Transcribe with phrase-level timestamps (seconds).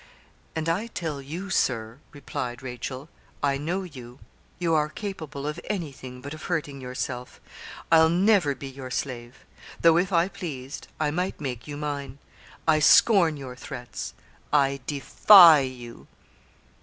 [0.55, 3.07] 'And I tell you, Sir,' replied Rachel,
[3.43, 4.17] 'I know you;
[4.57, 7.39] you are capable of anything but of hurting yourself.
[7.91, 9.45] I'll never be your slave;
[9.81, 12.17] though, if I pleased, I might make you mine.
[12.67, 14.15] I scorn your threats
[14.51, 16.07] I defy you.'